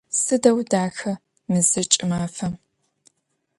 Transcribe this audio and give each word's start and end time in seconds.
Sıdeu 0.21 0.59
daxa 0.71 1.13
mezır 1.51 1.85
ç'ımafem! 1.91 2.53